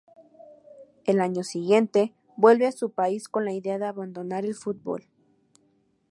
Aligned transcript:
Al 1.05 1.19
año 1.19 1.43
siguiente 1.43 2.15
vuelve 2.35 2.65
a 2.65 2.71
su 2.71 2.89
país 2.89 3.29
con 3.29 3.45
la 3.45 3.53
idea 3.53 3.77
de 3.77 3.85
abandonar 3.85 4.45
el 4.47 4.55
fútbol. 4.55 5.05